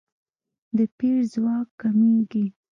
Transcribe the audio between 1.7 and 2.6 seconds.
کمیږي.